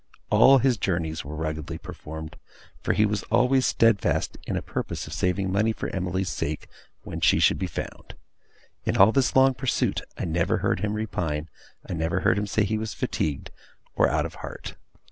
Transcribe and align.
All 0.31 0.57
his 0.57 0.77
journeys 0.79 1.23
were 1.23 1.35
ruggedly 1.35 1.77
performed; 1.77 2.37
for 2.81 2.93
he 2.93 3.05
was 3.05 3.21
always 3.29 3.67
steadfast 3.67 4.35
in 4.47 4.57
a 4.57 4.61
purpose 4.63 5.05
of 5.05 5.13
saving 5.13 5.51
money 5.51 5.71
for 5.73 5.89
Emily's 5.95 6.29
sake, 6.29 6.67
when 7.03 7.21
she 7.21 7.37
should 7.39 7.59
be 7.59 7.67
found. 7.67 8.15
In 8.83 8.97
all 8.97 9.11
this 9.11 9.35
long 9.35 9.53
pursuit, 9.53 10.01
I 10.17 10.25
never 10.25 10.57
heard 10.57 10.79
him 10.79 10.93
repine; 10.95 11.49
I 11.87 11.93
never 11.93 12.21
heard 12.21 12.39
him 12.39 12.47
say 12.47 12.63
he 12.63 12.79
was 12.79 12.95
fatigued, 12.95 13.51
or 13.95 14.09
out 14.09 14.25
of 14.25 14.33
heart. 14.41 14.75